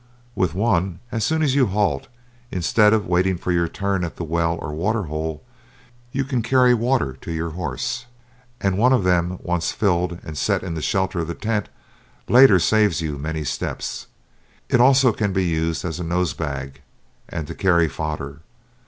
With 0.33 0.55
one, 0.55 0.97
as 1.11 1.23
soon 1.23 1.43
as 1.43 1.53
you 1.53 1.67
halt, 1.67 2.07
instead 2.49 2.91
of 2.91 3.05
waiting 3.05 3.37
for 3.37 3.51
your 3.51 3.67
turn 3.67 4.03
at 4.03 4.15
the 4.15 4.23
well 4.23 4.57
or 4.59 4.73
water 4.73 5.03
hole, 5.03 5.43
you 6.11 6.23
can 6.23 6.41
carry 6.41 6.73
water 6.73 7.13
to 7.21 7.31
your 7.31 7.51
horse, 7.51 8.07
and 8.59 8.79
one 8.79 8.93
of 8.93 9.03
them 9.03 9.37
once 9.43 9.71
filled 9.71 10.17
and 10.25 10.35
set 10.35 10.63
in 10.63 10.73
the 10.73 10.81
shelter 10.81 11.19
of 11.19 11.27
the 11.27 11.35
tent, 11.35 11.69
later 12.27 12.57
saves 12.57 13.01
you 13.01 13.19
many 13.19 13.43
steps. 13.43 14.07
It 14.69 14.81
also 14.81 15.13
can 15.13 15.33
be 15.33 15.45
used 15.45 15.85
as 15.85 15.99
a 15.99 16.03
nose 16.03 16.33
bag, 16.33 16.81
and 17.29 17.45
to 17.45 17.53
carry 17.53 17.87
fodder. 17.87 18.39